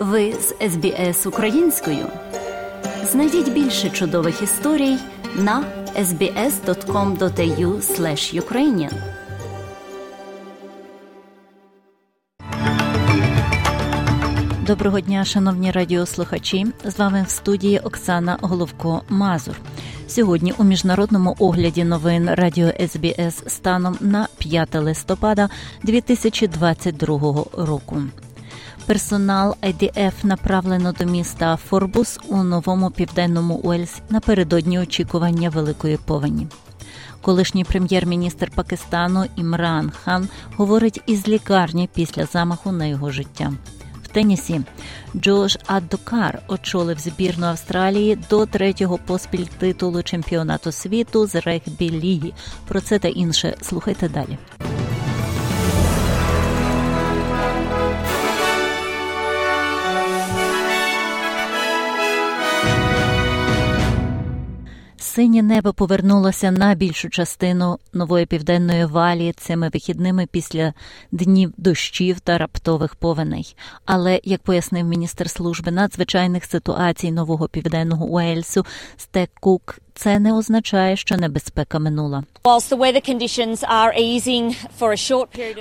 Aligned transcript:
Ви 0.00 0.32
з 0.32 0.54
СБС 0.70 1.26
українською. 1.26 2.06
Знайдіть 3.04 3.52
більше 3.52 3.90
чудових 3.90 4.42
історій 4.42 4.96
на 5.36 5.64
sbs.com.au 5.96 7.80
ukrainian 8.40 8.92
Доброго 14.66 15.00
дня, 15.00 15.24
шановні 15.24 15.70
радіослухачі. 15.70 16.66
З 16.84 16.98
вами 16.98 17.24
в 17.28 17.30
студії 17.30 17.78
Оксана 17.78 18.38
Головко 18.40 19.02
Мазур. 19.08 19.60
Сьогодні 20.08 20.54
у 20.58 20.64
міжнародному 20.64 21.36
огляді 21.38 21.84
новин 21.84 22.30
Радіо 22.34 22.70
СБС 22.88 23.42
станом 23.46 23.96
на 24.00 24.28
5 24.38 24.74
листопада 24.74 25.48
2022 25.82 27.44
року. 27.56 28.02
Персонал 28.86 29.56
IDF 29.62 30.12
направлено 30.22 30.92
до 30.92 31.04
міста 31.04 31.56
Форбус 31.56 32.20
у 32.28 32.42
новому 32.42 32.90
південному 32.90 33.54
Уельсі 33.54 34.02
напередодні 34.10 34.78
очікування 34.78 35.48
великої 35.48 35.96
повені. 35.96 36.46
Колишній 37.20 37.64
прем'єр-міністр 37.64 38.50
Пакистану 38.54 39.24
Імран 39.36 39.90
Хан 39.90 40.28
говорить 40.56 41.02
із 41.06 41.28
лікарні 41.28 41.88
після 41.94 42.26
замаху 42.26 42.72
на 42.72 42.86
його 42.86 43.10
життя. 43.10 43.52
В 44.02 44.08
тенісі 44.08 44.60
Джош 45.16 45.56
Аддокар 45.66 46.42
очолив 46.48 46.98
збірну 46.98 47.46
Австралії 47.46 48.18
до 48.30 48.46
третього 48.46 48.98
поспіль 48.98 49.46
титулу 49.58 50.02
чемпіонату 50.02 50.72
світу 50.72 51.26
з 51.26 51.34
регбі 51.34 51.90
ліги. 51.90 52.32
Про 52.68 52.80
це 52.80 52.98
та 52.98 53.08
інше 53.08 53.56
слухайте 53.60 54.08
далі. 54.08 54.38
Синє 65.20 65.42
небо 65.42 65.72
повернулося 65.72 66.50
на 66.50 66.74
більшу 66.74 67.10
частину 67.10 67.78
нової 67.92 68.26
південної 68.26 68.84
валії 68.84 69.32
цими 69.32 69.68
вихідними 69.68 70.26
після 70.26 70.72
днів 71.12 71.52
дощів 71.56 72.20
та 72.20 72.38
раптових 72.38 72.94
повеней. 72.94 73.56
Але 73.84 74.20
як 74.24 74.42
пояснив 74.42 74.86
міністр 74.86 75.30
служби 75.30 75.70
надзвичайних 75.70 76.44
ситуацій 76.44 77.12
нового 77.12 77.48
південного 77.48 78.06
Уельсу 78.06 78.66
Стек 78.96 79.30
Кук, 79.40 79.78
це 79.94 80.18
не 80.18 80.32
означає, 80.32 80.96
що 80.96 81.16
небезпека 81.16 81.78
минула. 81.78 82.24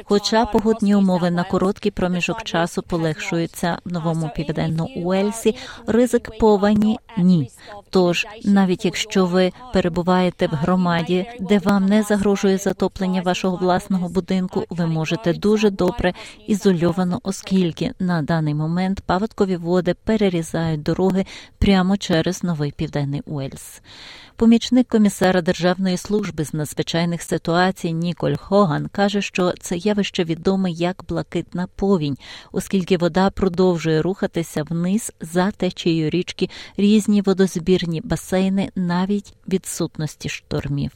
Хоча 0.03 0.45
погодні 0.45 0.95
умови 0.95 1.31
на 1.31 1.44
короткий 1.44 1.91
проміжок 1.91 2.44
часу 2.44 2.81
полегшуються 2.81 3.77
в 3.85 3.94
новому 3.94 4.31
південному 4.35 4.89
Уельсі, 4.95 5.55
ризик 5.88 6.38
повені 6.39 7.00
ні. 7.17 7.52
Тож, 7.89 8.27
навіть 8.45 8.85
якщо 8.85 9.25
ви 9.25 9.52
перебуваєте 9.73 10.47
в 10.47 10.55
громаді, 10.55 11.25
де 11.39 11.59
вам 11.59 11.85
не 11.85 12.03
загрожує 12.03 12.57
затоплення 12.57 13.22
вашого 13.22 13.57
власного 13.57 14.09
будинку, 14.09 14.63
ви 14.69 14.85
можете 14.85 15.33
дуже 15.33 15.69
добре 15.69 16.13
ізольовано, 16.47 17.19
оскільки 17.23 17.91
на 18.00 18.22
даний 18.22 18.53
момент 18.53 19.02
паводкові 19.02 19.55
води 19.55 19.95
перерізають 20.03 20.83
дороги 20.83 21.25
прямо 21.57 21.97
через 21.97 22.44
новий 22.44 22.72
південний 22.72 23.22
Уельс. 23.25 23.81
Помічник 24.40 24.88
комісара 24.88 25.42
Державної 25.42 25.98
служби 25.98 26.45
з 26.45 26.54
надзвичайних 26.54 27.22
ситуацій 27.22 27.94
Ніколь 27.94 28.36
Хоган 28.36 28.88
каже, 28.88 29.22
що 29.22 29.54
це 29.59 29.78
явище 29.78 30.23
відоме 30.23 30.72
як 30.72 31.06
блакитна 31.09 31.68
повінь, 31.76 32.18
оскільки 32.52 32.98
вода 32.98 33.30
продовжує 33.30 34.02
рухатися 34.02 34.64
вниз 34.64 35.14
за 35.22 35.52
течією 35.52 36.09
річки 36.09 36.50
різні 36.78 37.22
водозбірні 37.22 38.02
басейни 38.02 38.72
навіть 38.76 39.34
відсутності 39.48 40.30
штормів. 40.30 40.92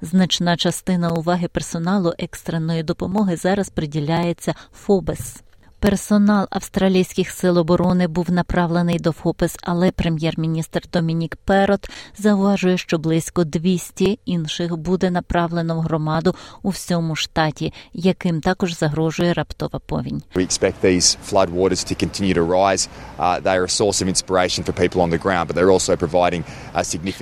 Значна 0.00 0.56
частина 0.56 1.10
уваги 1.10 1.48
персоналу 1.48 2.12
екстреної 2.18 2.82
допомоги 2.82 3.36
зараз 3.36 3.68
приділяється 3.68 4.54
ФОБЕС. 4.72 5.42
Персонал 5.82 6.46
австралійських 6.50 7.30
сил 7.30 7.58
оборони 7.58 8.06
був 8.06 8.30
направлений 8.30 8.98
до 8.98 9.12
ФОПЕС, 9.12 9.56
але 9.62 9.90
прем'єр-міністр 9.90 10.82
Домінік 10.92 11.36
Перот 11.36 11.90
зауважує, 12.18 12.78
що 12.78 12.98
близько 12.98 13.44
200 13.44 14.18
інших 14.24 14.76
буде 14.76 15.10
направлено 15.10 15.76
в 15.76 15.80
громаду 15.80 16.34
у 16.62 16.68
всьому 16.68 17.16
штаті, 17.16 17.72
яким 17.92 18.40
також 18.40 18.78
загрожує 18.78 19.32
раптова 19.32 19.78
повінь. 19.78 20.22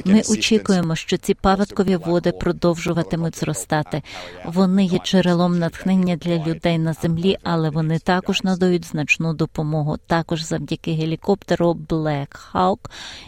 Ми 0.05 0.39
очікуємо, 0.39 0.97
що 0.97 1.17
ці 1.17 1.35
паводкові 1.35 1.97
води 1.97 2.33
продовжуватимуть 2.33 3.39
зростати. 3.39 4.03
Вони 4.45 4.85
є 4.85 4.99
джерелом 4.99 5.59
натхнення 5.59 6.17
для 6.17 6.39
людей 6.39 6.79
на 6.79 6.93
землі, 6.93 7.37
але 7.43 7.71
вони 7.71 7.99
також 7.99 8.45
надають 8.51 8.85
значну 8.85 9.35
допомогу 9.35 9.97
також 10.07 10.43
завдяки 10.43 10.93
гелікоптеру 10.93 11.73
Black 11.73 12.53
Hawk, 12.53 12.79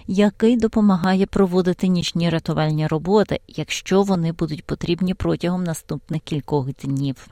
який 0.07 0.57
допомагає 0.57 1.27
проводити 1.27 1.89
нічні 1.89 2.31
рятувальні 2.31 2.87
роботи, 2.87 3.41
якщо 3.49 4.03
вони 4.03 4.33
будуть 4.33 4.65
потрібні 4.65 5.15
протягом 5.15 5.65
наступних 5.65 6.23
кількох 6.23 6.75
днів. 6.75 7.29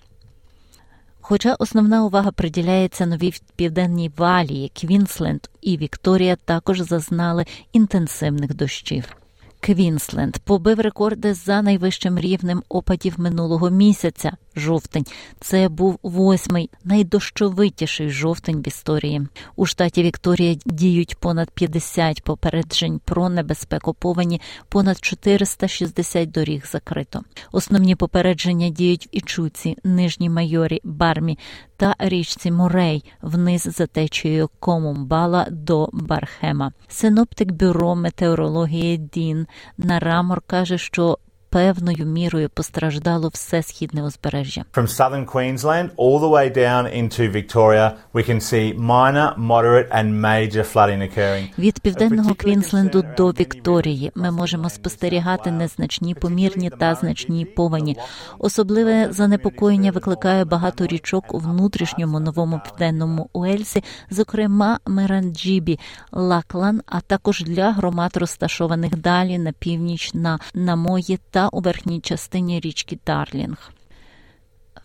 Хоча 1.20 1.54
основна 1.54 2.04
увага 2.04 2.30
приділяється 2.30 3.06
Новій 3.06 3.34
Південній 3.56 4.10
Валії, 4.16 4.72
Квінсленд 4.80 5.40
і 5.60 5.76
Вікторія 5.76 6.36
також 6.36 6.80
зазнали 6.80 7.44
інтенсивних 7.72 8.54
дощів. 8.54 9.16
Квінсленд 9.60 10.38
побив 10.38 10.80
рекорди 10.80 11.34
за 11.34 11.62
найвищим 11.62 12.18
рівнем 12.18 12.62
опадів 12.68 13.20
минулого 13.20 13.70
місяця. 13.70 14.32
Жовтень 14.60 15.04
це 15.40 15.68
був 15.68 15.98
восьмий 16.02 16.70
найдощовитіший 16.84 18.10
жовтень 18.10 18.62
в 18.62 18.68
історії. 18.68 19.28
У 19.56 19.66
штаті 19.66 20.02
Вікторія 20.02 20.56
діють 20.66 21.16
понад 21.16 21.50
50 21.50 22.24
попереджень 22.24 23.00
про 23.04 23.28
небезпеку 23.28 23.94
повені, 23.94 24.40
понад 24.68 24.98
460 25.00 26.30
доріг 26.30 26.66
закрито. 26.72 27.20
Основні 27.52 27.96
попередження 27.96 28.68
діють 28.68 29.06
в 29.06 29.08
Ічуці, 29.12 29.76
Нижній 29.84 30.30
Майорі, 30.30 30.80
Бармі 30.84 31.38
та 31.76 31.94
річці 31.98 32.50
Морей 32.50 33.04
вниз 33.22 33.62
за 33.62 33.86
течією 33.86 34.50
Комумбала 34.58 35.46
до 35.50 35.88
Бархема. 35.92 36.72
Синоптик 36.88 37.52
бюро 37.52 37.94
метеорології 37.94 38.96
Дін 38.96 39.46
Нарамор 39.78 40.40
каже, 40.40 40.78
що 40.78 41.18
певною 41.50 42.06
мірою 42.06 42.48
постраждало 42.48 43.28
все 43.28 43.62
східне 43.62 44.02
узбережжя. 44.04 44.64
From 44.72 44.86
southern 44.86 45.26
Queensland 45.26 45.90
all 45.96 46.20
the 46.20 46.30
way 46.30 46.56
down 46.56 46.84
into 47.00 47.32
Victoria, 47.32 47.92
we 48.14 48.30
can 48.30 48.40
see 48.40 48.74
minor, 48.74 49.34
moderate 49.36 49.88
and 49.90 50.20
major 50.20 50.64
flooding 50.74 51.02
occurring. 51.02 51.48
Від 51.58 51.80
південного 51.80 52.34
Квінсленду 52.34 53.04
до 53.16 53.30
Вікторії 53.30 54.12
ми 54.14 54.30
можемо 54.30 54.70
спостерігати 54.70 55.50
незначні 55.50 56.14
помірні 56.14 56.70
та 56.70 56.94
значні 56.94 57.44
повені. 57.44 57.96
Особливе 58.38 59.08
занепокоєння 59.10 59.90
викликає 59.90 60.44
багато 60.44 60.86
річок 60.86 61.34
у 61.34 61.38
внутрішньому 61.38 62.20
Новому 62.20 62.60
Південному 62.64 63.30
Уельсі, 63.32 63.84
зокрема 64.10 64.78
Меранджібі, 64.86 65.78
Лаклан, 66.12 66.82
а 66.86 67.00
також 67.00 67.44
для 67.44 67.72
громад 67.72 68.16
розташованих 68.16 68.96
далі 68.96 69.38
на 69.38 69.52
північ 69.52 70.14
на 70.14 70.38
Намої 70.54 71.18
та 71.30 71.39
та 71.40 71.48
у 71.48 71.60
верхній 71.60 72.00
частині 72.00 72.60
річки 72.60 72.98
Дарлінг. 73.06 73.70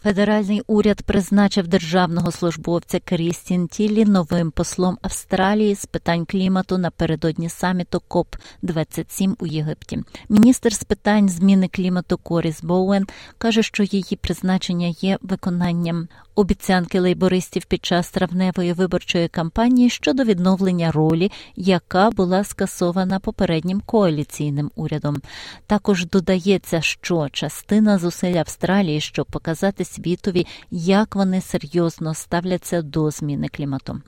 Федеральний 0.03 0.61
уряд 0.67 1.01
призначив 1.01 1.67
державного 1.67 2.31
службовця 2.31 2.99
Крістін 2.99 3.67
Тіллі 3.67 4.05
новим 4.05 4.52
послом 4.52 4.97
Австралії 5.02 5.75
з 5.75 5.85
питань 5.85 6.25
клімату 6.25 6.78
напередодні 6.78 7.49
саміту 7.49 8.02
КОП 8.07 8.35
27 8.61 9.35
у 9.40 9.46
Єгипті. 9.46 10.03
Міністр 10.29 10.73
з 10.73 10.84
питань 10.84 11.29
зміни 11.29 11.67
клімату 11.67 12.17
Коріс 12.17 12.63
Боуен 12.63 13.07
каже, 13.37 13.63
що 13.63 13.84
її 13.84 14.17
призначення 14.22 14.87
є 14.87 15.17
виконанням 15.22 16.07
обіцянки 16.35 16.99
лейбористів 16.99 17.66
під 17.66 17.85
час 17.85 18.09
травневої 18.09 18.73
виборчої 18.73 19.28
кампанії 19.28 19.90
щодо 19.90 20.23
відновлення 20.23 20.91
ролі, 20.91 21.32
яка 21.55 22.09
була 22.09 22.43
скасована 22.43 23.20
попереднім 23.20 23.82
коаліційним 23.82 24.72
урядом. 24.76 25.22
Також 25.67 26.05
додається, 26.05 26.82
що 26.82 27.29
частина 27.32 27.97
зусиль 27.97 28.35
Австралії, 28.35 29.02
щоб 29.02 29.26
показати 29.26 29.85
світові, 29.85 30.47
як 30.72 31.16
вони 31.16 31.41
серйозно 31.41 32.14
ставляться 32.14 32.81
до 32.81 33.11
зміни 33.11 33.47
клімату. 33.47 34.02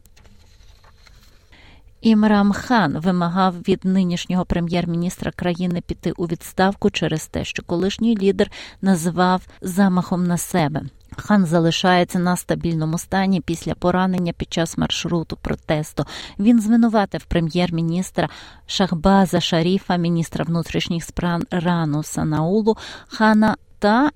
Імрам 2.01 2.51
Хан 2.51 3.00
вимагав 3.00 3.56
від 3.68 3.85
нинішнього 3.85 4.45
прем'єр-міністра 4.45 5.31
країни 5.31 5.81
піти 5.81 6.12
у 6.18 6.25
відставку 6.25 6.89
через 6.89 7.27
те, 7.27 7.45
що 7.45 7.63
колишній 7.63 8.18
лідер 8.18 8.51
назвав 8.81 9.47
замахом 9.62 10.27
на 10.27 10.38
себе. 10.38 10.81
Хан 11.17 11.45
залишається 11.45 12.19
на 12.19 12.37
стабільному 12.37 12.97
стані 12.97 13.41
після 13.41 13.75
поранення 13.75 14.33
під 14.33 14.53
час 14.53 14.77
маршруту 14.77 15.37
протесту. 15.41 16.05
Він 16.39 16.61
звинуватив 16.61 17.23
прем'єр-міністра 17.23 18.29
Шахбаза 18.67 19.41
Шаріфа, 19.41 19.95
міністра 19.95 20.45
внутрішніх 20.45 21.03
справ 21.03 21.41
Рану 21.51 22.03
Санаулу, 22.03 22.77
хана 23.07 23.55
та 23.79 24.11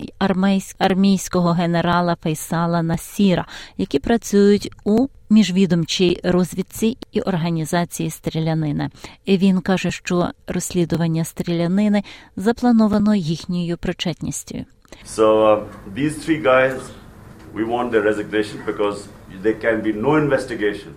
армійського 0.77 1.51
генерала 1.51 2.15
Фейсала 2.23 2.81
Насіра, 2.81 3.45
які 3.77 3.99
працюють 3.99 4.71
у 4.83 5.07
міжвідомчій 5.29 6.21
розвідці 6.23 6.97
в 7.11 7.21
організації 7.21 8.09
стрілянини. 8.09 8.89
І 9.25 9.37
Він 9.37 9.61
каже, 9.61 9.91
що 9.91 10.29
розслідування 10.47 11.25
стрілянини 11.25 12.03
заплановано 12.35 13.15
їхньою 13.15 13.77
причетністю. 13.77 14.65
So 15.05 15.25
uh, 15.45 15.67
these 15.93 16.15
three 16.23 16.41
guys, 16.51 16.79
we 17.53 17.63
want 17.63 17.91
their 17.91 18.03
resignation 18.11 18.57
because 18.65 19.07
there 19.43 19.59
can 19.65 19.81
be 19.81 19.93
no 19.93 20.11
investigation. 20.17 20.93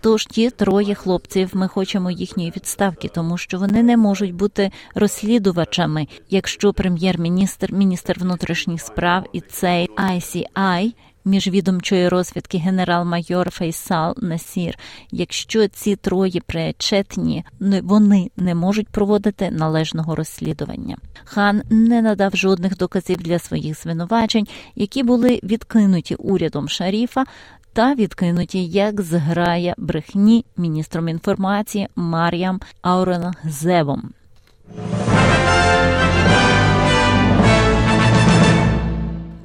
Тож 0.00 0.26
ті 0.26 0.50
троє 0.50 0.94
хлопців 0.94 1.50
ми 1.52 1.68
хочемо 1.68 2.10
їхньої 2.10 2.52
відставки, 2.56 3.08
тому 3.08 3.38
що 3.38 3.58
вони 3.58 3.82
не 3.82 3.96
можуть 3.96 4.34
бути 4.34 4.70
розслідувачами, 4.94 6.06
якщо 6.30 6.72
прем'єр-міністр, 6.72 7.72
міністр 7.72 8.16
внутрішніх 8.20 8.80
справ 8.80 9.24
і 9.32 9.40
цей 9.40 9.88
ICI, 9.88 10.92
міжвідомчої 11.24 12.08
розвідки 12.08 12.58
генерал-майор 12.58 13.50
Фейсал 13.50 14.14
Насір. 14.22 14.78
Якщо 15.10 15.68
ці 15.68 15.96
троє 15.96 16.40
причетні, 16.46 17.44
вони 17.82 18.30
не 18.36 18.54
можуть 18.54 18.88
проводити 18.88 19.50
належного 19.50 20.14
розслідування. 20.14 20.96
Хан 21.24 21.62
не 21.70 22.02
надав 22.02 22.36
жодних 22.36 22.76
доказів 22.76 23.16
для 23.16 23.38
своїх 23.38 23.82
звинувачень, 23.82 24.46
які 24.74 25.02
були 25.02 25.40
відкинуті 25.42 26.14
урядом 26.14 26.68
Шаріфа 26.68 27.24
та 27.72 27.94
відкинуті 27.94 28.66
як 28.66 29.00
зграя 29.00 29.74
брехні 29.78 30.44
міністром 30.56 31.08
інформації 31.08 31.88
Мар'ям 31.96 32.60
Ауренгзевом. 32.82 34.12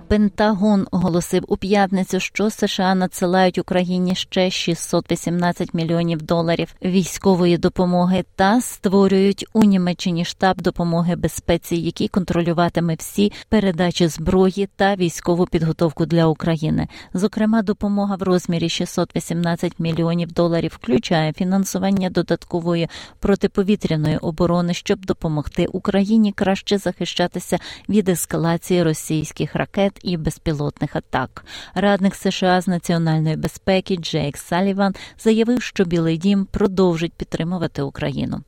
Пентагон 0.07 0.87
оголосив 0.91 1.43
у 1.47 1.57
п'ятницю, 1.57 2.19
що 2.19 2.49
США 2.49 2.95
надсилають 2.95 3.57
Україні 3.57 4.15
ще 4.15 4.49
618 4.49 5.73
мільйонів 5.73 6.21
доларів 6.21 6.75
військової 6.83 7.57
допомоги 7.57 8.25
та 8.35 8.61
створюють 8.61 9.45
у 9.53 9.63
Німеччині 9.63 10.25
штаб 10.25 10.61
допомоги 10.61 11.15
безпеці, 11.15 11.75
який 11.75 12.07
контролюватиме 12.07 12.95
всі 12.95 13.31
передачі 13.49 14.07
зброї 14.07 14.69
та 14.75 14.95
військову 14.95 15.45
підготовку 15.45 16.05
для 16.05 16.25
України. 16.25 16.87
Зокрема, 17.13 17.61
допомога 17.61 18.15
в 18.15 18.23
розмірі 18.23 18.69
618 18.69 19.79
мільйонів 19.79 20.31
доларів 20.31 20.71
включає 20.81 21.33
фінансування 21.33 22.09
додаткової 22.09 22.89
протиповітряної 23.19 24.17
оборони, 24.17 24.73
щоб 24.73 25.05
допомогти 25.05 25.65
Україні 25.71 26.31
краще 26.31 26.77
захищатися 26.77 27.59
від 27.89 28.09
ескалації 28.09 28.83
російських 28.83 29.55
ракет 29.55 29.93
і 30.03 30.17
безпілотних 30.17 30.95
атак. 30.95 31.45
Радник 31.75 32.15
США 32.15 32.61
з 32.61 32.67
національної 32.67 33.35
безпеки 33.35 33.95
Джейк 33.95 34.37
Саліван 34.37 34.95
заявив, 35.23 35.61
що 35.61 35.85
Білий 35.85 36.17
Дім 36.17 36.45
продовжить 36.45 37.13
підтримувати 37.13 37.81
Україну. 37.81 38.41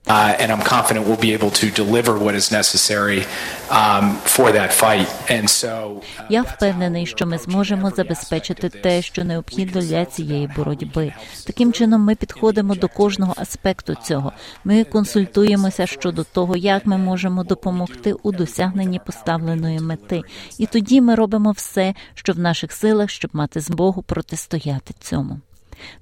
Я 6.29 6.41
впевнений, 6.41 7.05
що 7.05 7.25
ми 7.25 7.37
зможемо 7.37 7.89
забезпечити 7.89 8.69
те, 8.69 9.01
що 9.01 9.23
необхідно 9.23 9.81
для 9.81 10.05
цієї 10.05 10.49
боротьби. 10.55 11.13
Таким 11.47 11.73
чином, 11.73 12.01
ми 12.01 12.15
підходимо 12.15 12.75
до 12.75 12.87
кожного 12.87 13.33
аспекту 13.37 13.95
цього. 13.95 14.31
Ми 14.63 14.83
консультуємося 14.83 15.85
щодо 15.87 16.23
того, 16.23 16.55
як 16.55 16.85
ми 16.85 16.97
можемо 16.97 17.43
допомогти 17.43 18.13
у 18.23 18.31
досягненні 18.31 18.99
поставленої 19.05 19.79
мети, 19.79 20.21
і 20.57 20.65
тоді 20.65 21.01
ми 21.01 21.15
робимо 21.15 21.38
робимо 21.39 21.51
все, 21.51 21.93
що 22.13 22.33
в 22.33 22.39
наших 22.39 22.71
силах, 22.71 23.09
щоб 23.09 23.31
мати 23.33 23.59
змогу 23.59 24.01
протистояти 24.01 24.93
цьому. 24.99 25.39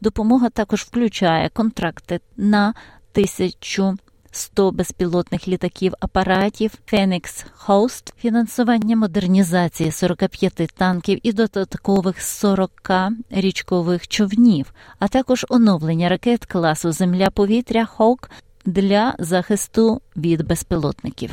Допомога 0.02 0.50
також 0.50 0.82
включає 0.82 1.50
контракти 1.50 2.20
на 2.38 2.74
тисячу. 3.12 3.98
100 4.32 4.72
безпілотних 4.72 5.48
літаків 5.48 5.94
апаратів 6.00 6.72
Phoenix 6.92 7.46
Host, 7.66 8.14
фінансування 8.18 8.96
модернізації 8.96 9.92
45 9.92 10.54
танків 10.78 11.20
і 11.24 11.34
додаткових 11.34 12.22
40 12.22 12.72
річкових 13.30 14.08
човнів, 14.08 14.74
а 15.00 15.08
також 15.08 15.46
оновлення 15.50 16.10
ракет 16.10 16.46
класу 16.46 16.92
Земля-повітря 16.92 17.88
Hawk 17.98 18.30
для 18.66 19.16
захисту 19.20 20.02
від 20.16 20.48
безпілотників. 20.48 21.32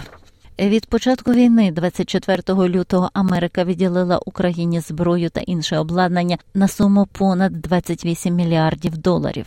Від 0.59 0.87
початку 0.87 1.33
війни, 1.33 1.73
24 1.73 2.43
лютого, 2.69 3.11
Америка 3.12 3.65
виділила 3.65 4.21
Україні 4.27 4.81
зброю 4.81 5.31
та 5.31 5.41
інше 5.41 5.79
обладнання 5.79 6.39
на 6.55 6.69
суму 6.69 7.06
понад 7.12 7.53
28 7.53 8.35
мільярдів 8.35 8.97
доларів. 8.97 9.47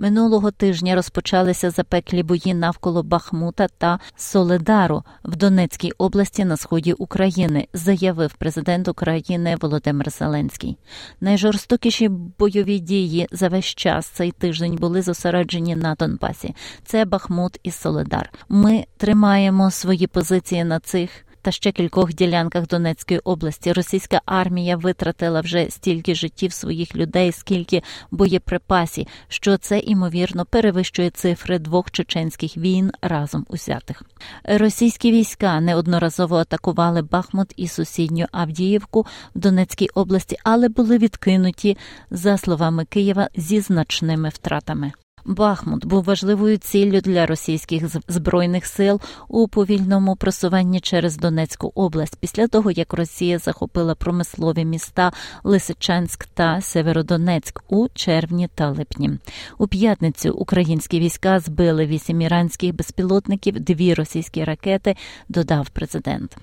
Минулого 0.00 0.50
тижня 0.50 0.94
розпочалися 0.94 1.70
запеклі 1.70 2.22
бої 2.22 2.54
навколо 2.54 3.02
Бахмута 3.02 3.68
та 3.78 3.98
Соледару 4.16 5.02
в 5.24 5.36
Донецькій 5.36 5.92
області 5.98 6.44
на 6.44 6.56
сході 6.56 6.92
України, 6.92 7.68
заявив 7.74 8.34
президент 8.34 8.88
України 8.88 9.56
Володимир 9.60 10.10
Зеленський. 10.10 10.76
Найжорстокіші 11.20 12.08
бойові 12.08 12.78
дії 12.78 13.28
за 13.32 13.48
весь 13.48 13.64
час 13.64 14.06
цей 14.06 14.30
тиждень 14.30 14.76
були 14.76 15.02
зосереджені 15.02 15.76
на 15.76 15.94
Донбасі. 15.94 16.54
Це 16.84 17.04
Бахмут 17.04 17.58
і 17.62 17.70
Соледар. 17.70 18.32
Ми 18.48 18.84
тримаємо 18.96 19.70
свої 19.70 20.06
позиції 20.06 20.64
на 20.64 20.80
цих 20.80 21.10
та 21.42 21.50
ще 21.50 21.72
кількох 21.72 22.14
ділянках 22.14 22.66
Донецької 22.66 23.20
області 23.20 23.72
російська 23.72 24.20
армія 24.26 24.76
витратила 24.76 25.40
вже 25.40 25.70
стільки 25.70 26.14
життів 26.14 26.52
своїх 26.52 26.96
людей, 26.96 27.32
скільки 27.32 27.82
боєприпасів, 28.10 29.06
що 29.28 29.56
це 29.56 29.78
імовірно 29.78 30.44
перевищує 30.44 31.10
цифри 31.10 31.58
двох 31.58 31.90
чеченських 31.90 32.56
війн 32.56 32.90
разом 33.02 33.46
узятих. 33.48 34.02
Російські 34.44 35.12
війська 35.12 35.60
неодноразово 35.60 36.36
атакували 36.36 37.02
Бахмут 37.02 37.52
і 37.56 37.68
сусідню 37.68 38.26
Авдіївку 38.32 39.06
в 39.34 39.38
Донецькій 39.38 39.88
області, 39.94 40.36
але 40.44 40.68
були 40.68 40.98
відкинуті 40.98 41.76
за 42.10 42.38
словами 42.38 42.84
Києва 42.84 43.28
зі 43.36 43.60
значними 43.60 44.28
втратами. 44.28 44.92
Бахмут 45.24 45.86
був 45.86 46.04
важливою 46.04 46.56
ціллю 46.56 47.00
для 47.00 47.26
російських 47.26 47.84
збройних 48.08 48.66
сил 48.66 49.00
у 49.28 49.48
повільному 49.48 50.16
просуванні 50.16 50.80
через 50.80 51.16
Донецьку 51.16 51.72
область 51.74 52.16
після 52.20 52.48
того, 52.48 52.70
як 52.70 52.92
Росія 52.92 53.38
захопила 53.38 53.94
промислові 53.94 54.64
міста 54.64 55.12
Лисичанськ 55.44 56.26
та 56.26 56.60
Северодонецьк 56.60 57.62
у 57.68 57.88
червні 57.94 58.48
та 58.54 58.70
липні. 58.70 59.10
У 59.58 59.66
п'ятницю 59.66 60.32
українські 60.32 61.00
війська 61.00 61.40
збили 61.40 61.86
вісім 61.86 62.20
іранських 62.20 62.74
безпілотників, 62.74 63.60
дві 63.60 63.94
російські 63.94 64.44
ракети. 64.44 64.96
Додав 65.28 65.70
президент. 65.70 66.36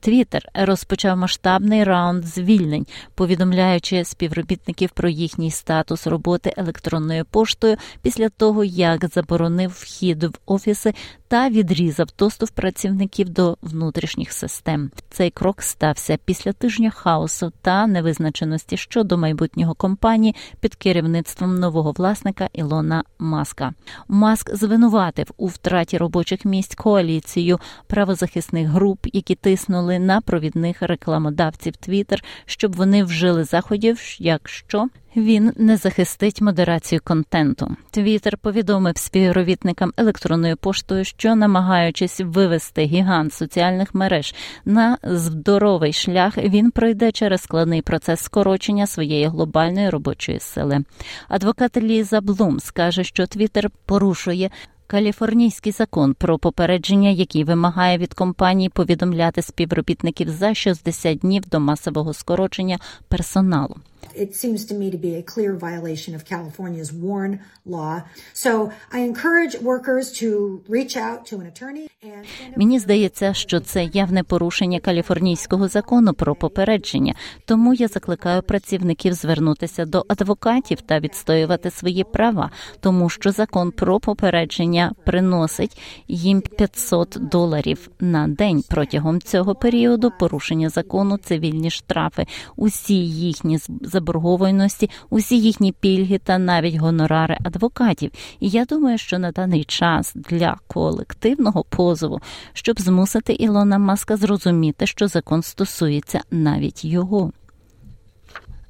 Твіттер 0.00 0.48
розпочав 0.54 1.16
масштабний 1.16 1.84
раунд 1.84 2.24
звільнень, 2.24 2.86
повідомляючи 3.14 4.04
співробітників 4.04 4.90
про 4.90 5.08
їхній 5.08 5.50
статус 5.50 6.06
роботи 6.06 6.54
електронною 6.56 7.24
поштою 7.24 7.76
після 8.02 8.28
того, 8.28 8.64
як 8.64 9.06
заборонив 9.08 9.70
вхід 9.70 10.24
в 10.24 10.32
офіси 10.46 10.94
та 11.28 11.48
відрізав 11.48 12.06
доступ 12.18 12.50
працівників 12.50 13.28
до 13.28 13.56
внутрішніх 13.62 14.32
систем. 14.32 14.90
Цей 15.10 15.30
крок 15.30 15.62
стався 15.62 16.18
після 16.24 16.52
тижня 16.52 16.90
хаосу 16.90 17.52
та 17.62 17.86
невизначеності 17.86 18.76
щодо 18.76 19.18
майбутнього 19.18 19.74
компанії 19.74 20.34
під 20.60 20.74
керівництвом 20.74 21.54
нового 21.54 21.92
власника 21.92 22.48
Ілона 22.52 23.04
Маска. 23.18 23.72
Маск 24.08 24.56
звинуватив 24.56 25.26
у 25.36 25.46
втраті 25.46 25.98
робочих 25.98 26.44
місць 26.44 26.74
коаліцію 26.74 27.58
правозахисних 27.86 28.68
груп, 28.68 29.06
які 29.12 29.34
тиснули 29.34 29.87
на 29.96 30.20
провідних 30.20 30.82
рекламодавців 30.82 31.72
Twitter, 31.88 32.24
щоб 32.46 32.76
вони 32.76 33.04
вжили 33.04 33.44
заходів, 33.44 33.98
якщо 34.18 34.88
він 35.16 35.52
не 35.56 35.76
захистить 35.76 36.40
модерацію 36.40 37.00
контенту. 37.04 37.76
Твіттер 37.90 38.38
повідомив 38.38 38.96
співробітникам 38.96 39.92
електронною 39.96 40.56
поштою, 40.56 41.04
що 41.04 41.34
намагаючись 41.34 42.20
вивести 42.24 42.84
гігант 42.84 43.32
соціальних 43.32 43.94
мереж 43.94 44.34
на 44.64 44.98
здоровий 45.02 45.92
шлях, 45.92 46.38
він 46.38 46.70
пройде 46.70 47.12
через 47.12 47.42
складний 47.42 47.82
процес 47.82 48.20
скорочення 48.20 48.86
своєї 48.86 49.26
глобальної 49.26 49.90
робочої 49.90 50.40
сили. 50.40 50.84
Адвокат 51.28 51.76
Ліза 51.76 52.20
Блум 52.20 52.60
скаже, 52.60 53.04
що 53.04 53.26
Твіттер 53.26 53.70
порушує 53.86 54.50
Каліфорнійський 54.90 55.72
закон 55.72 56.14
про 56.14 56.38
попередження, 56.38 57.10
який 57.10 57.44
вимагає 57.44 57.98
від 57.98 58.14
компаній 58.14 58.68
повідомляти 58.68 59.42
співробітників 59.42 60.30
за 60.30 60.54
60 60.54 61.18
днів 61.18 61.42
до 61.48 61.60
масового 61.60 62.14
скорочення 62.14 62.78
персоналу. 63.08 63.76
It 64.14 64.34
seems 64.34 64.64
to 64.64 64.74
me 64.74 64.90
to 64.90 64.98
be 64.98 65.14
a 65.14 65.22
clear 65.22 65.54
violation 65.54 66.14
of 66.14 66.24
California's 66.24 66.92
WARN 66.92 67.40
law. 67.66 68.02
So 68.32 68.72
I 68.92 68.98
encourage 69.10 69.54
workers 69.72 70.12
to 70.20 70.28
reach 70.68 70.96
out 70.96 71.26
to 71.26 71.36
an 71.40 71.46
attorney 71.46 71.88
and 72.02 72.24
Мені 72.56 72.78
здається, 72.78 73.34
що 73.34 73.60
це 73.60 73.84
явне 73.84 74.22
порушення 74.22 74.80
каліфорнійського 74.80 75.68
закону 75.68 76.14
про 76.14 76.34
попередження. 76.34 77.14
Тому 77.44 77.74
я 77.74 77.88
закликаю 77.88 78.42
працівників 78.42 79.12
звернутися 79.12 79.84
до 79.84 80.04
адвокатів 80.08 80.80
та 80.80 81.00
відстоювати 81.00 81.70
свої 81.70 82.04
права, 82.04 82.50
тому 82.80 83.08
що 83.08 83.32
закон 83.32 83.70
про 83.70 84.00
попередження 84.00 84.92
приносить 85.04 85.80
їм 86.08 86.40
500 86.40 87.16
доларів 87.20 87.90
на 88.00 88.28
день 88.28 88.64
протягом 88.68 89.20
цього 89.20 89.54
періоду. 89.54 90.12
Порушення 90.18 90.68
закону, 90.68 91.16
цивільні 91.18 91.70
штрафи, 91.70 92.26
усі 92.56 92.94
їхні 93.06 93.58
заборгованості, 93.88 94.90
усі 95.10 95.40
їхні 95.40 95.72
пільги 95.72 96.18
та 96.18 96.38
навіть 96.38 96.74
гонорари 96.74 97.38
адвокатів. 97.44 98.10
І 98.40 98.48
я 98.48 98.64
думаю, 98.64 98.98
що 98.98 99.18
на 99.18 99.32
даний 99.32 99.64
час 99.64 100.12
для 100.14 100.56
колективного 100.66 101.64
позову, 101.68 102.20
щоб 102.52 102.80
змусити 102.80 103.32
Ілона 103.32 103.78
Маска 103.78 104.16
зрозуміти, 104.16 104.86
що 104.86 105.08
закон 105.08 105.42
стосується 105.42 106.20
навіть 106.30 106.84
його. 106.84 107.32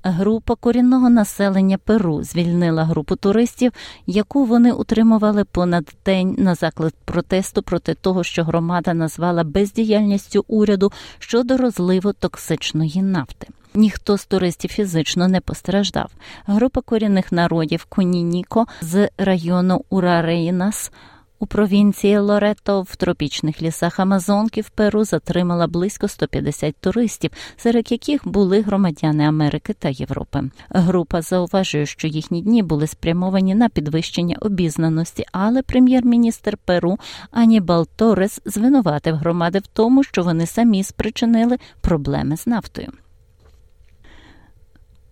Група 0.03 0.55
корінного 0.55 1.11
населення 1.11 1.79
Перу 1.79 2.23
звільнила 2.23 2.85
групу 2.85 3.17
туристів, 3.17 3.73
яку 4.07 4.45
вони 4.45 4.73
утримували 4.73 5.45
понад 5.45 5.95
день 6.05 6.35
на 6.39 6.55
заклик 6.55 6.95
протесту 7.05 7.63
проти 7.63 7.95
того, 7.95 8.25
що 8.25 8.45
громада 8.45 8.95
назвала 8.95 9.45
бездіяльністю 9.45 10.45
уряду 10.49 10.93
щодо 11.19 11.57
розливу 11.57 12.13
токсичної 12.13 13.03
нафти. 13.03 13.47
Ніхто 13.75 14.19
з 14.19 14.27
туристів 14.27 14.71
фізично 14.71 15.29
не 15.29 15.41
постраждав. 15.41 16.11
Група 16.47 16.81
корінних 16.81 17.33
народів 17.33 17.87
Кунініко 17.89 18.67
з 18.81 19.09
району 19.19 19.85
Урарейнас 19.91 20.93
у 21.39 21.47
провінції 21.47 22.19
Лорето 22.19 22.83
в 22.83 22.97
тропічних 22.97 23.63
лісах 23.63 24.01
Амазонки 24.01 24.61
в 24.61 24.71
Перу 24.71 25.05
затримала 25.05 25.67
близько 25.67 26.09
150 26.09 26.77
туристів, 26.77 27.31
серед 27.57 27.93
яких 27.93 28.29
були 28.29 28.61
громадяни 28.61 29.25
Америки 29.25 29.75
та 29.79 29.89
Європи. 29.89 30.43
Група 30.71 31.23
зауважує, 31.23 31.87
що 31.87 32.09
їхні 32.09 32.43
дні 32.43 32.63
були 32.63 32.87
спрямовані 32.87 33.55
на 33.55 33.69
підвищення 33.69 34.37
обізнаності, 34.41 35.25
але 35.33 35.63
прем'єр-міністр 35.63 36.57
Перу 36.65 36.99
Анібал 37.31 37.87
Торес 37.97 38.41
звинуватив 38.45 39.15
громади 39.17 39.59
в 39.59 39.67
тому, 39.67 40.05
що 40.05 40.23
вони 40.23 40.47
самі 40.47 40.85
спричинили 40.85 41.57
проблеми 41.81 42.37
з 42.37 42.47
нафтою. 42.47 42.93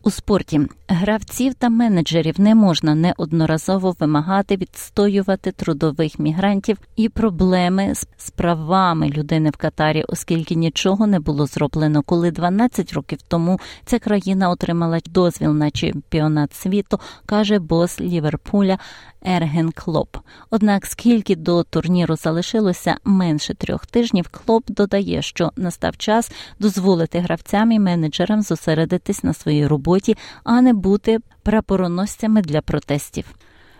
У 0.06 0.10
спорті 0.10 0.60
гравців 0.88 1.54
та 1.54 1.68
менеджерів 1.68 2.40
не 2.40 2.54
можна 2.54 2.94
неодноразово 2.94 3.96
вимагати 4.00 4.56
відстоювати 4.56 5.52
трудових 5.52 6.18
мігрантів 6.18 6.78
і 6.96 7.08
проблеми 7.08 7.92
з 8.16 8.30
правами 8.30 9.08
людини 9.08 9.50
в 9.50 9.56
Катарі, 9.56 10.04
оскільки 10.08 10.54
нічого 10.54 11.06
не 11.06 11.20
було 11.20 11.46
зроблено, 11.46 12.02
коли 12.02 12.30
12 12.30 12.92
років 12.92 13.18
тому 13.28 13.60
ця 13.84 13.98
країна 13.98 14.50
отримала 14.50 15.00
дозвіл 15.06 15.54
на 15.54 15.70
чемпіонат 15.70 16.54
світу, 16.54 17.00
каже 17.26 17.58
бос 17.58 18.00
Ліверпуля 18.00 18.78
Ерген 19.22 19.72
Клоп. 19.72 20.16
Однак, 20.50 20.86
скільки 20.86 21.36
до 21.36 21.62
турніру 21.62 22.16
залишилося 22.16 22.96
менше 23.04 23.54
трьох 23.54 23.86
тижнів, 23.86 24.28
Клоп 24.28 24.70
додає, 24.70 25.22
що 25.22 25.52
настав 25.56 25.96
час 25.96 26.32
дозволити 26.58 27.18
гравцям 27.18 27.72
і 27.72 27.78
менеджерам 27.78 28.42
зосередитись 28.42 29.24
на 29.24 29.32
своїй 29.32 29.66
роботі, 29.66 29.95
а 30.44 30.60
не 30.60 30.72
бути 30.72 31.18
прапороносцями 31.42 32.42
для 32.42 32.60
протестів. 32.60 33.24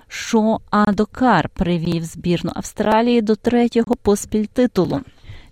Шо 0.08 0.61
Адокар 0.70 1.49
привів 1.49 2.04
збірну 2.04 2.52
Австралії 2.54 3.23
до 3.23 3.37
третього 3.37 3.96
поспіль 3.96 4.44
титулу 4.44 5.00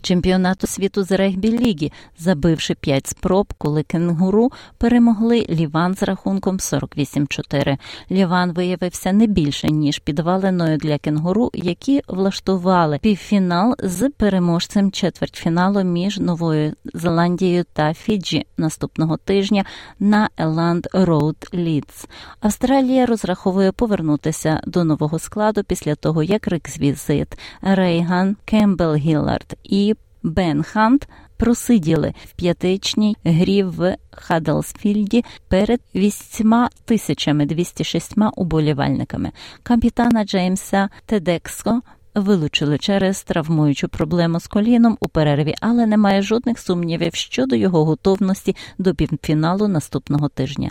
чемпіонату 0.04 0.66
світу 0.66 1.02
з 1.02 1.10
регбі 1.12 1.58
ліги, 1.58 1.90
забивши 2.18 2.74
п'ять 2.74 3.06
спроб, 3.06 3.54
коли 3.58 3.82
кенгуру 3.82 4.52
перемогли 4.78 5.46
Ліван 5.50 5.94
з 5.94 6.02
рахунком 6.02 6.56
48-4. 6.56 7.76
Ліван 8.10 8.52
виявився 8.52 9.12
не 9.12 9.26
більше 9.26 9.68
ніж 9.68 9.98
підваленою 9.98 10.76
для 10.76 10.98
кенгуру, 10.98 11.50
які 11.54 12.02
влаштували 12.08 12.98
півфінал 13.02 13.74
з 13.78 14.10
переможцем 14.10 14.90
четвертьфіналу 14.90 15.82
між 15.82 16.18
Новою 16.18 16.72
Зеландією 16.94 17.64
та 17.72 17.94
Фіджі 17.94 18.46
наступного 18.56 19.16
тижня 19.16 19.64
на 20.00 20.30
Елланд 20.36 20.86
Роуд 20.92 21.36
Лідс. 21.54 22.06
Австралія 22.40 23.06
розраховує 23.06 23.72
повернутися 23.72 24.60
до 24.66 24.84
нового 24.84 25.18
складу 25.18 25.62
після 25.64 25.94
того, 25.94 26.22
як 26.22 26.48
реквізит 26.48 27.38
Рейган 27.62 28.36
Кембел 28.44 28.94
Гіллард 28.94 29.56
і 29.64 29.93
Бен 30.24 30.62
Хант 30.62 31.08
просиділи 31.36 32.14
в 32.24 32.32
п'ятичній 32.32 33.16
грі 33.24 33.62
в 33.62 33.96
Хаддлсфілді 34.10 35.24
перед 35.48 35.80
8206 35.94 38.14
уболівальниками. 38.36 39.32
Капітана 39.62 40.24
Джеймса 40.24 40.88
Тедекско 41.06 41.82
вилучили 42.14 42.78
через 42.78 43.22
травмуючу 43.22 43.88
проблему 43.88 44.40
з 44.40 44.46
коліном 44.46 44.98
у 45.00 45.08
перерві, 45.08 45.54
але 45.60 45.86
немає 45.86 46.22
жодних 46.22 46.58
сумнівів 46.58 47.14
щодо 47.14 47.56
його 47.56 47.84
готовності 47.84 48.56
до 48.78 48.94
півфіналу 48.94 49.68
наступного 49.68 50.28
тижня. 50.28 50.70